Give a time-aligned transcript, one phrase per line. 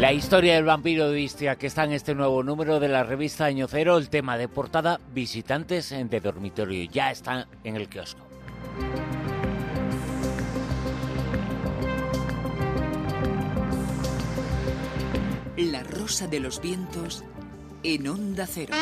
[0.00, 3.44] La historia del vampiro de Istia que está en este nuevo número de la revista
[3.44, 8.22] Año Cero, el tema de portada Visitantes de dormitorio, ya está en el kiosco.
[15.58, 17.22] La rosa de los vientos
[17.82, 18.72] en onda cero.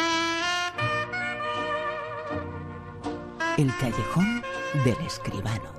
[3.57, 4.41] El callejón
[4.85, 5.78] del escribano.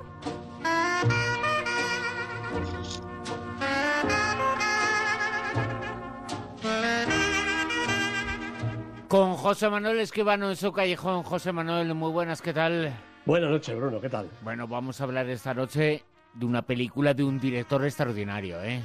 [9.40, 11.22] José Manuel Escribano en su callejón.
[11.22, 12.92] José Manuel, muy buenas, ¿qué tal?
[13.24, 14.28] Buenas noches, Bruno, ¿qué tal?
[14.42, 16.02] Bueno, vamos a hablar esta noche
[16.34, 18.82] de una película de un director extraordinario, ¿eh?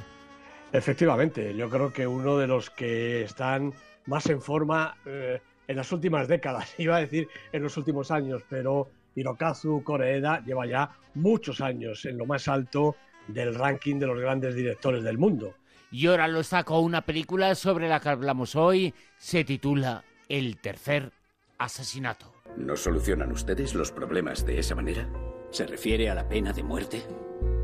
[0.72, 3.74] Efectivamente, yo creo que uno de los que están
[4.06, 8.42] más en forma eh, en las últimas décadas, iba a decir en los últimos años,
[8.48, 12.96] pero Hirokazu Koreeda lleva ya muchos años en lo más alto
[13.28, 15.54] del ranking de los grandes directores del mundo.
[15.90, 21.12] Y ahora lo saco una película sobre la que hablamos hoy, se titula el tercer
[21.58, 22.32] asesinato.
[22.56, 25.08] ¿No solucionan ustedes los problemas de esa manera?
[25.50, 27.02] ¿Se refiere a la pena de muerte?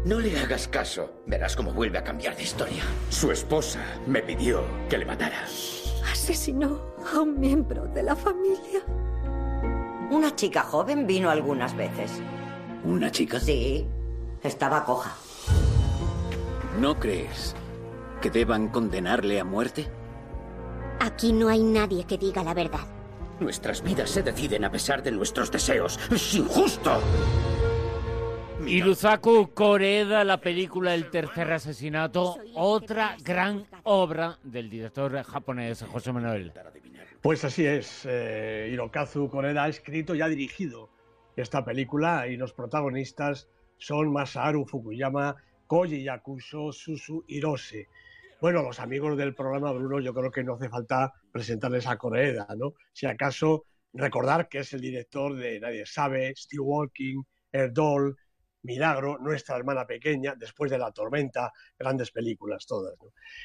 [0.05, 1.23] No le hagas caso.
[1.27, 2.83] Verás cómo vuelve a cambiar de historia.
[3.09, 5.45] Su esposa me pidió que le matara.
[6.11, 8.81] Asesinó a un miembro de la familia.
[10.11, 12.21] Una chica joven vino algunas veces.
[12.85, 13.41] ¿Una chica?
[13.41, 13.87] Sí,
[14.43, 15.17] estaba coja.
[16.81, 17.55] ¿No crees
[18.21, 19.89] que deban condenarle a muerte?
[21.03, 22.87] Aquí no hay nadie que diga la verdad.
[23.41, 25.99] Nuestras vidas se deciden a pesar de nuestros deseos.
[26.13, 27.01] ¡Es injusto!
[28.65, 36.53] Iruzaku Koreda, la película El tercer asesinato, otra gran obra del director japonés José Manuel.
[37.21, 40.89] Pues así es, eh, Hirokazu Koreda ha escrito y ha dirigido
[41.35, 45.35] esta película y los protagonistas son Masaru Fukuyama,
[45.67, 47.89] Koji Yakuso, Susu Hirose.
[48.43, 52.49] Bueno, los amigos del programa, Bruno, yo creo que no hace falta presentarles a Coreeda,
[52.59, 52.75] ¿no?
[52.93, 57.23] Si acaso recordar que es el director de Nadie sabe, Steve Walking,
[57.53, 58.17] Erdol,
[58.65, 62.97] Milagro, Nuestra hermana pequeña, Después de la tormenta, grandes películas todas.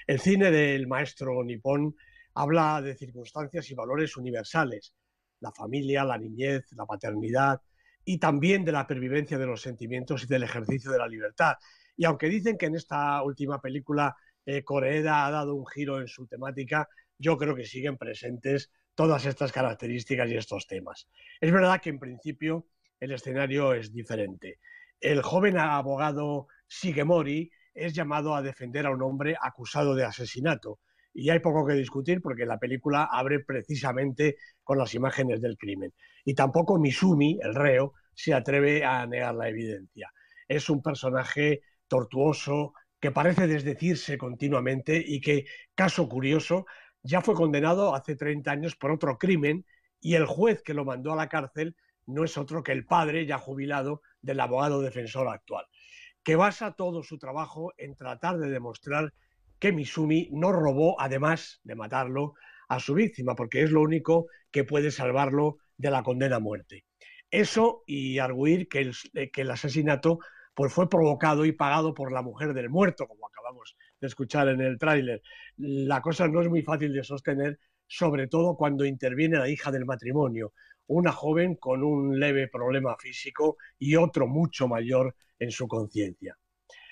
[0.08, 1.96] El cine del maestro nipón
[2.34, 4.96] habla de circunstancias y valores universales,
[5.42, 7.62] la familia, la niñez, la paternidad
[8.04, 11.54] y también de la pervivencia de los sentimientos y del ejercicio de la libertad.
[11.96, 14.16] Y aunque dicen que en esta última película
[14.48, 14.64] eh,
[15.10, 16.88] ha dado un giro en su temática,
[17.20, 21.08] yo creo que siguen presentes todas estas características y estos temas.
[21.40, 22.68] Es verdad que en principio
[23.00, 24.60] el escenario es diferente.
[25.00, 30.80] El joven abogado Shigemori es llamado a defender a un hombre acusado de asesinato.
[31.14, 35.94] Y hay poco que discutir porque la película abre precisamente con las imágenes del crimen.
[36.24, 40.12] Y tampoco Misumi, el reo, se atreve a negar la evidencia.
[40.48, 46.66] Es un personaje tortuoso, que parece desdecirse continuamente y que, caso curioso,
[47.04, 49.66] ya fue condenado hace 30 años por otro crimen
[50.00, 51.76] y el juez que lo mandó a la cárcel
[52.06, 55.66] no es otro que el padre, ya jubilado, del abogado defensor actual,
[56.24, 59.14] que basa todo su trabajo en tratar de demostrar
[59.60, 62.34] que Misumi no robó, además de matarlo,
[62.70, 66.86] a su víctima, porque es lo único que puede salvarlo de la condena a muerte.
[67.32, 68.96] Eso y arguir que el,
[69.32, 70.20] que el asesinato
[70.58, 74.60] pues fue provocado y pagado por la mujer del muerto, como acabamos de escuchar en
[74.60, 75.22] el tráiler.
[75.58, 79.86] La cosa no es muy fácil de sostener, sobre todo cuando interviene la hija del
[79.86, 80.54] matrimonio,
[80.88, 86.40] una joven con un leve problema físico y otro mucho mayor en su conciencia.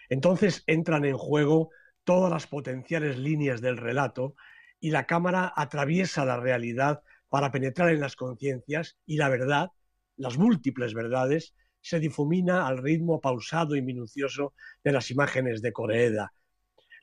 [0.09, 1.71] Entonces entran en juego
[2.03, 4.35] todas las potenciales líneas del relato
[4.79, 9.71] y la cámara atraviesa la realidad para penetrar en las conciencias y la verdad,
[10.17, 16.33] las múltiples verdades, se difumina al ritmo pausado y minucioso de las imágenes de Coreeda.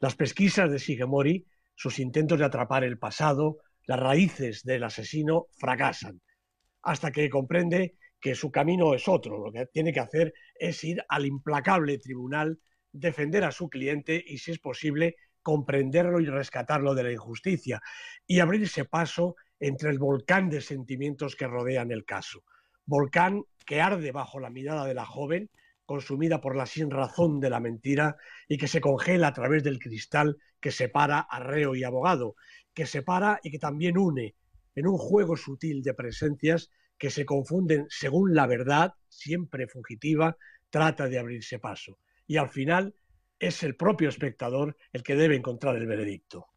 [0.01, 6.21] Las pesquisas de Shigemori, sus intentos de atrapar el pasado, las raíces del asesino fracasan,
[6.83, 9.39] hasta que comprende que su camino es otro.
[9.39, 12.59] Lo que tiene que hacer es ir al implacable tribunal,
[12.91, 17.81] defender a su cliente y, si es posible, comprenderlo y rescatarlo de la injusticia
[18.27, 22.43] y abrirse paso entre el volcán de sentimientos que rodean el caso.
[22.85, 25.51] Volcán que arde bajo la mirada de la joven,
[25.87, 28.17] consumida por la sin razón de la mentira
[28.49, 32.37] y que se congela a través del cristal que separa a reo y abogado,
[32.75, 34.35] que separa y que también une
[34.75, 40.37] en un juego sutil de presencias que se confunden según la verdad, siempre fugitiva,
[40.71, 41.99] trata de abrirse paso.
[42.27, 42.95] Y al final
[43.39, 46.49] es el propio espectador el que debe encontrar el veredicto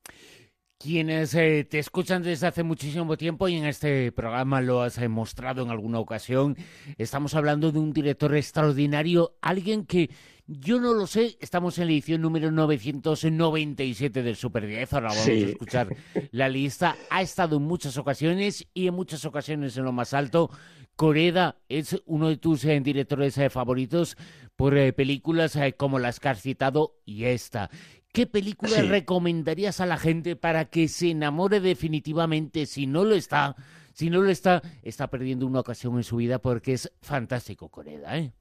[0.86, 5.08] quienes eh, te escuchan desde hace muchísimo tiempo y en este programa lo has eh,
[5.08, 6.56] mostrado en alguna ocasión,
[7.00, 10.12] estamos hablando de un director extraordinario, alguien que
[10.46, 15.28] Yo no lo sé, estamos en la edición número 997 del Super 10, ahora vamos
[15.28, 15.96] a escuchar
[16.30, 16.96] la lista.
[17.10, 20.52] Ha estado en muchas ocasiones y en muchas ocasiones en lo más alto.
[20.96, 24.18] Coreda es uno de tus eh, directores eh, favoritos
[24.56, 27.70] por eh, películas como las que has citado y esta.
[28.15, 32.65] ¿Qué película recomendarías a la gente para que se enamore definitivamente?
[32.65, 33.57] Si no lo está,
[33.91, 38.17] si no lo está, está perdiendo una ocasión en su vida porque es fantástico, Coreda,
[38.17, 38.31] ¿eh?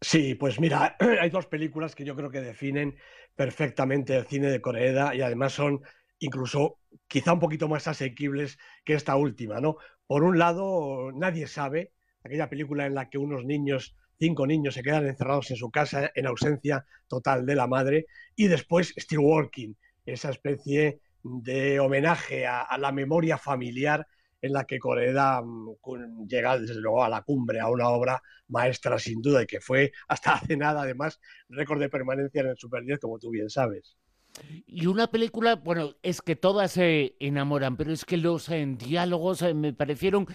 [0.00, 2.94] Sí, pues mira, hay dos películas que yo creo que definen
[3.34, 5.80] perfectamente el cine de Coreda y además son
[6.20, 6.78] incluso
[7.08, 9.78] quizá un poquito más asequibles que esta última, ¿no?
[10.06, 11.90] Por un lado, nadie sabe,
[12.22, 16.10] aquella película en la que unos niños cinco niños se quedan encerrados en su casa
[16.14, 18.06] en ausencia total de la madre,
[18.36, 19.74] y después Still Walking,
[20.06, 24.06] esa especie de homenaje a, la memoria familiar
[24.42, 28.98] en la que Coreda mm, llega desde luego a la cumbre, a una obra maestra
[28.98, 31.18] sin duda y que fue hasta hace nada además
[31.48, 33.96] récord de permanencia en el Super 10 como tú bien sabes.
[34.66, 39.54] Y una película, bueno, es que todas se enamoran, pero es que los diálogos eh,
[39.54, 40.26] me parecieron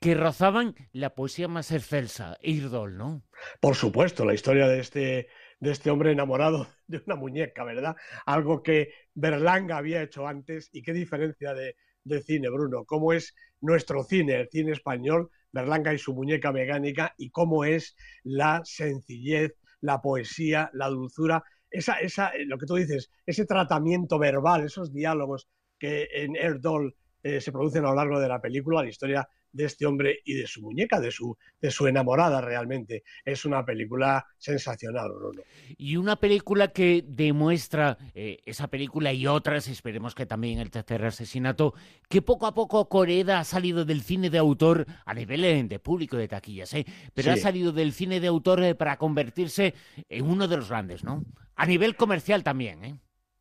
[0.00, 3.22] que rozaban la poesía más excelsa, Irdol, ¿no?
[3.60, 5.28] Por supuesto, la historia de este,
[5.60, 7.96] de este hombre enamorado de una muñeca, ¿verdad?
[8.26, 12.84] Algo que Berlanga había hecho antes y qué diferencia de, de cine, Bruno.
[12.84, 17.96] ¿Cómo es nuestro cine, el cine español, Berlanga y su muñeca mecánica y cómo es
[18.22, 24.64] la sencillez, la poesía, la dulzura, esa, esa, lo que tú dices, ese tratamiento verbal,
[24.64, 28.88] esos diálogos que en Erdol eh, se producen a lo largo de la película, la
[28.88, 33.02] historia de este hombre y de su muñeca, de su, de su enamorada realmente.
[33.24, 35.42] Es una película sensacional, Bruno.
[35.76, 41.04] Y una película que demuestra, eh, esa película y otras, esperemos que también el tercer
[41.04, 41.74] asesinato,
[42.08, 45.78] que poco a poco Coreda ha salido del cine de autor a nivel eh, de
[45.78, 46.86] público de taquillas, ¿eh?
[47.14, 49.74] pero ha salido del cine de autor eh, para convertirse
[50.08, 51.24] en uno de los grandes, ¿no?
[51.54, 52.98] A nivel comercial también, ¿eh?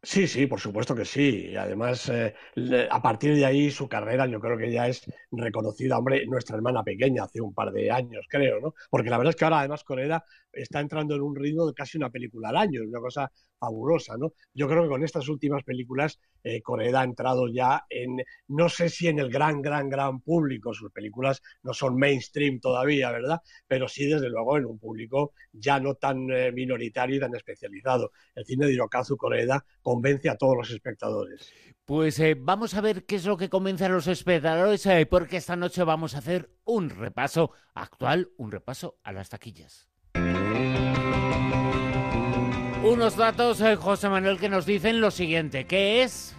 [0.08, 1.48] Sí, sí, por supuesto que sí.
[1.52, 2.36] Y además, eh,
[2.92, 6.84] a partir de ahí, su carrera yo creo que ya es reconocida, hombre, nuestra hermana
[6.84, 8.76] pequeña hace un par de años, creo, ¿no?
[8.92, 10.24] Porque la verdad es que ahora, además, Coreda
[10.54, 14.34] está entrando en un ritmo de casi una película al año, una cosa fabulosa, ¿no?
[14.54, 18.18] Yo creo que con estas últimas películas, eh, Coreda ha entrado ya en,
[18.48, 23.12] no sé si en el gran, gran, gran público, sus películas no son mainstream todavía,
[23.12, 23.42] ¿verdad?
[23.68, 28.12] Pero sí, desde luego, en un público ya no tan eh, minoritario y tan especializado.
[28.36, 31.52] El cine de Hirokazu Coreda convence a todos los espectadores.
[31.86, 35.38] Pues eh, vamos a ver qué es lo que convence a los espectadores, eh, porque
[35.38, 39.88] esta noche vamos a hacer un repaso actual, un repaso a las taquillas.
[42.86, 46.36] Unos datos, eh, José Manuel, que nos dicen lo siguiente, ¿qué es?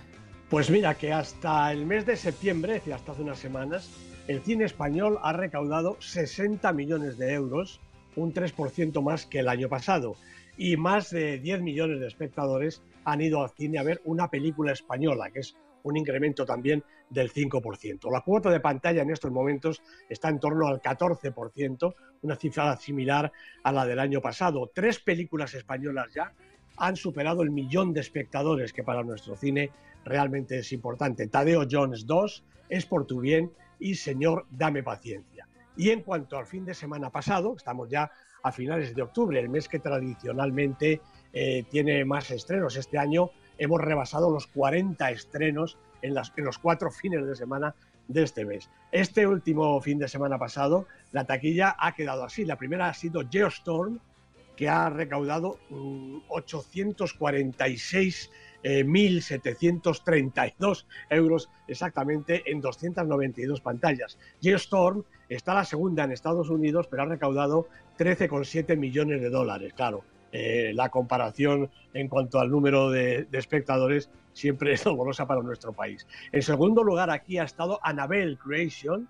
[0.49, 3.91] Pues mira, que hasta el mes de septiembre, es hasta hace unas semanas,
[4.29, 7.81] el cine español ha recaudado 60 millones de euros,
[8.15, 10.15] un 3% más que el año pasado,
[10.57, 14.71] y más de 10 millones de espectadores han ido al cine a ver una película
[14.71, 18.09] española, que es un incremento también del 5%.
[18.11, 21.95] La cuota de pantalla en estos momentos está en torno al 14%,
[22.27, 23.33] una cifra similar
[23.63, 24.71] a la del año pasado.
[24.75, 26.33] Tres películas españolas ya
[26.77, 29.71] han superado el millón de espectadores, que para nuestro cine
[30.05, 31.27] realmente es importante.
[31.29, 35.47] Tadeo Jones 2, Es por tu bien y Señor, dame paciencia.
[35.77, 38.11] Y en cuanto al fin de semana pasado, estamos ya
[38.43, 41.01] a finales de octubre, el mes que tradicionalmente
[41.33, 42.77] eh, tiene más estrenos.
[42.77, 47.75] Este año hemos rebasado los 40 estrenos en, los cuatro fines de semana
[48.09, 48.71] de este mes.
[48.93, 52.45] Este último fin de semana pasado, la taquilla ha quedado así.
[52.45, 53.99] La primera ha sido Geostorm,
[54.57, 55.59] que ha recaudado
[56.29, 58.31] 846
[58.67, 64.19] 1.732 mm, eh, euros exactamente en 292 pantallas.
[64.43, 69.73] Geostorm está la segunda en Estados Unidos, pero ha recaudado 13,7 millones de dólares.
[69.75, 70.05] Claro,
[70.39, 76.07] eh, la comparación en cuanto al número de, espectadores siempre es dolorosa para nuestro país.
[76.31, 79.09] En segundo lugar, aquí ha estado Annabelle Creation,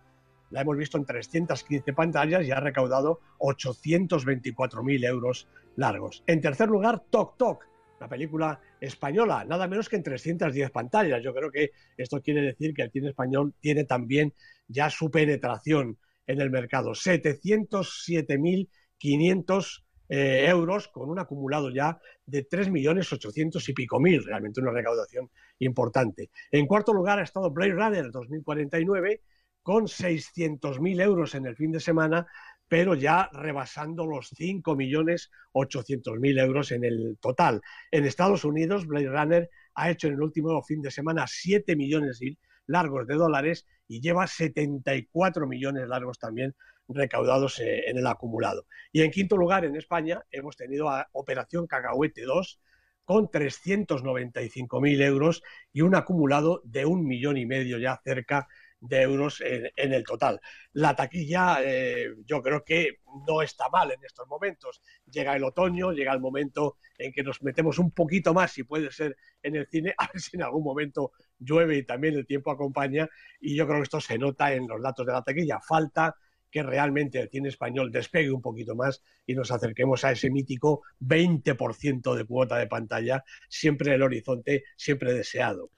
[0.51, 6.23] la hemos visto en 315 pantallas y ha recaudado 824.000 euros largos.
[6.29, 7.65] En tercer lugar, Tok Tok,
[7.99, 11.21] la película española, nada menos que en 310 pantallas.
[11.25, 14.33] Yo creo que esto quiere decir que el cine español tiene también
[14.69, 16.93] ya su penetración en el mercado.
[16.93, 25.29] 707.500 eh, euros con un acumulado ya de 3.800.000 y pico mil, realmente una recaudación
[25.59, 26.31] importante.
[26.51, 29.23] En cuarto lugar ha estado Blade Runner 2049
[29.63, 32.27] con 600.000 euros en el fin de semana,
[32.69, 37.61] pero ya rebasando los 5.800.000 euros en el total.
[37.91, 42.21] En Estados Unidos, Blade Runner ha hecho en el último fin de semana 7 millones
[42.67, 46.55] largos de dólares y lleva 74 millones largos también
[46.89, 48.67] recaudados eh, en el acumulado.
[48.93, 52.61] Y en quinto lugar, en España, hemos tenido a Operación Cacahuete 2
[53.05, 58.49] con 395.000 euros y un acumulado de un millón y medio ya cerca
[58.81, 60.41] de euros en, el total.
[60.73, 64.83] La taquilla eh, yo creo que no está mal en estos momentos.
[65.07, 68.91] Llega el otoño, llega el momento en que nos metemos un poquito más, si puede
[68.91, 72.51] ser en el cine, a ver si en algún momento llueve y también el tiempo
[72.51, 73.09] acompaña.
[73.41, 75.61] Y yo creo que esto se nota en los datos de la taquilla.
[75.61, 76.15] Falta
[76.57, 80.85] que realmente el cine español despegue un poquito más y nos acerquemos a ese mítico
[81.01, 85.71] 20% de cuota de pantalla, siempre el horizonte, siempre deseado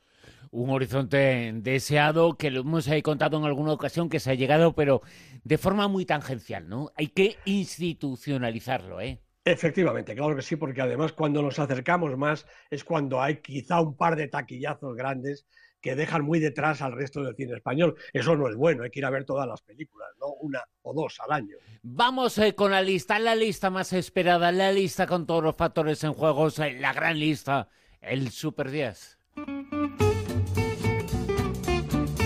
[0.50, 4.74] un horizonte deseado que lo hemos ahí contado en alguna ocasión que se ha llegado,
[4.74, 5.02] pero
[5.44, 6.90] de forma muy tangencial, ¿no?
[6.94, 9.20] Hay que institucionalizarlo, ¿eh?
[9.44, 13.94] Efectivamente, claro que sí, porque además cuando nos acercamos más es cuando hay quizá un
[13.94, 15.46] par de taquillazos grandes
[15.88, 17.96] que dejan muy detrás al resto del cine español.
[18.12, 20.92] Eso no es bueno, hay que ir a ver todas las películas, no una o
[20.92, 21.56] dos al año.
[21.82, 26.04] Vamos eh, con la lista, la lista más esperada, la lista con todos los factores
[26.04, 27.68] en juegos, eh, la gran lista,
[28.02, 29.18] el Super 10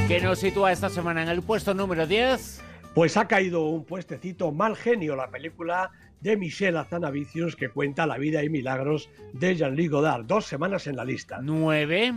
[0.09, 2.61] que nos sitúa esta semana en el puesto número 10.
[2.95, 5.91] Pues ha caído un puestecito Mal Genio, la película
[6.21, 10.27] de Michel Azanavicius que cuenta la vida y milagros de Jean-Luc Godard.
[10.27, 11.39] Dos semanas en la lista.
[11.41, 12.13] Nueve.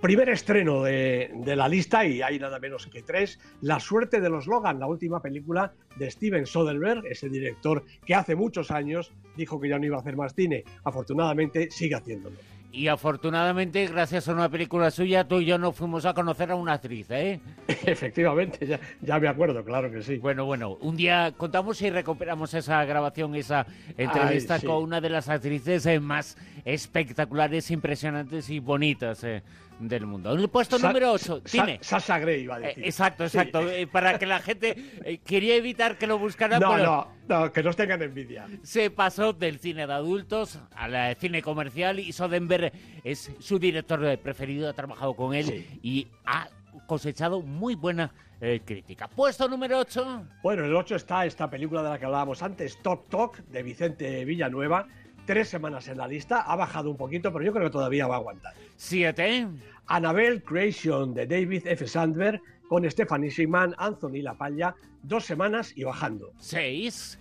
[0.00, 4.30] Primer estreno de, de, la lista, y hay nada menos que tres, La suerte de
[4.30, 9.60] los Logan, la última película de Steven Soderbergh, ese director que hace muchos años dijo
[9.60, 10.64] que ya no iba a hacer más cine.
[10.84, 12.36] Afortunadamente sigue haciéndolo.
[12.72, 16.54] Y afortunadamente, gracias a una película suya, tú y yo nos fuimos a conocer a
[16.54, 17.40] una actriz, ¿eh?
[17.66, 20.18] Efectivamente, ya, ya me acuerdo, claro que sí.
[20.18, 23.66] Bueno, bueno, un día contamos y recuperamos esa grabación, esa
[23.98, 29.42] entrevista con una de las actrices eh, más espectaculares, impresionantes y bonitas eh,
[29.78, 30.32] del mundo.
[30.32, 31.78] En el puesto número 8, tiene.
[31.82, 32.84] Sasha Grey, iba a decir.
[32.84, 33.62] exacto, exacto.
[33.92, 36.60] para que la gente quería evitar que lo buscaran.
[36.60, 38.46] No, no, no, que nos tengan envidia.
[38.62, 42.72] Se pasó del cine de adultos al cine comercial y Soderbergh
[43.04, 46.48] es su director preferido, ha trabajado con él y ha
[46.86, 48.12] cosechado muy buena
[48.42, 49.06] eh, crítica.
[49.06, 50.24] Puesto número 8.
[50.42, 54.24] Bueno, el 8 está esta película de la que hablábamos antes, Talk Talk, de Vicente
[54.24, 54.88] Villanueva.
[55.30, 58.16] Tres semanas en la lista, ha bajado un poquito, pero yo creo que todavía va
[58.16, 58.52] a aguantar.
[58.74, 59.46] Siete.
[59.86, 61.86] Annabelle Creation, de David F.
[61.86, 66.32] Sandberg, con Stephanie Sigman, Anthony Lapalla, dos semanas y bajando.
[66.36, 67.16] Seis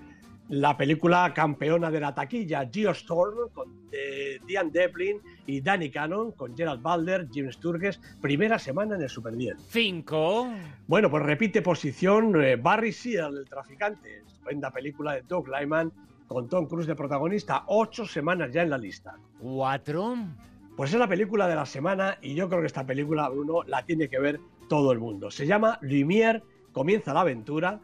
[0.50, 6.58] la película campeona de la taquilla, Geostorm, con eh, Diane Devlin y Danny Cannon, con
[6.58, 9.58] Gerald Balder, Jim Sturges, primera semana en el Super 10.
[9.70, 10.52] Cinco.
[10.88, 15.92] Bueno, pues repite posición eh, Barry Seal, el traficante, estupenda película de Doug Lyman,
[16.30, 19.18] con Tom Cruise de protagonista, ocho semanas ya en la lista.
[19.42, 20.16] Cuatro.
[20.78, 23.84] Pues es la película de la semana y yo creo que esta película, Bruno, la
[23.84, 25.30] tiene que ver todo el mundo.
[25.30, 27.82] Se llama Lumière, comienza la aventura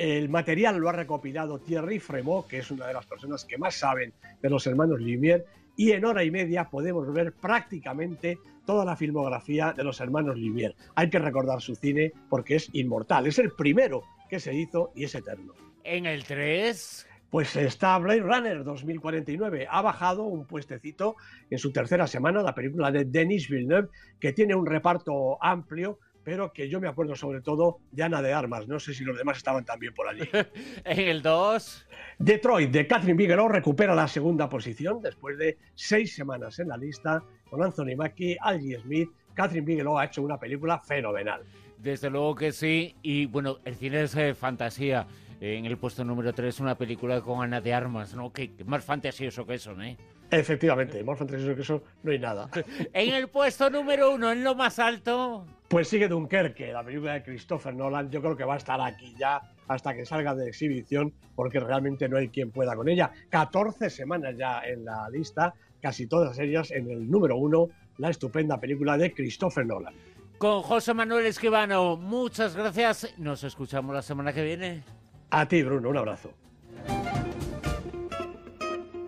[0.00, 3.74] el material lo ha recopilado Thierry Fremont, que es una de las personas que más
[3.74, 5.44] saben de los hermanos Lumière,
[5.76, 10.74] y en hora y media podemos ver prácticamente toda la filmografía de los hermanos Lumière.
[10.94, 15.04] Hay que recordar su cine porque es inmortal, es el primero que se hizo y
[15.04, 15.52] es eterno.
[15.84, 17.08] En el 3...
[17.30, 19.68] Pues está Blade Runner 2049.
[19.70, 21.16] Ha bajado un puestecito
[21.48, 26.52] en su tercera semana la película de Denis Villeneuve, que tiene un reparto amplio pero
[26.52, 28.68] que yo me acuerdo sobre todo de Ana de Armas.
[28.68, 30.28] No sé si los demás estaban también por allí.
[30.84, 31.86] en el 2.
[32.18, 37.22] Detroit de Catherine Bigelow recupera la segunda posición después de seis semanas en la lista
[37.48, 39.10] con Anthony Mackie, Algie Smith.
[39.34, 41.42] Catherine Bigelow ha hecho una película fenomenal.
[41.78, 42.94] Desde luego que sí.
[43.02, 45.06] Y bueno, el cine es eh, fantasía.
[45.40, 48.30] En el puesto número 3, una película con Ana de Armas, ¿no?
[48.30, 49.96] Que, más fantasioso que eso, ¿eh?
[50.30, 52.50] Efectivamente, más fantasioso que eso no hay nada.
[52.92, 55.46] en el puesto número uno, en lo más alto.
[55.68, 58.10] Pues sigue Dunkerque, la película de Christopher Nolan.
[58.10, 62.06] Yo creo que va a estar aquí ya hasta que salga de exhibición, porque realmente
[62.06, 63.10] no hay quien pueda con ella.
[63.30, 68.60] 14 semanas ya en la lista, casi todas ellas en el número uno, la estupenda
[68.60, 69.94] película de Christopher Nolan.
[70.36, 73.14] Con José Manuel Esquivano, muchas gracias.
[73.16, 74.99] Nos escuchamos la semana que viene.
[75.32, 77.19] A ti, Bruno, un abrazo.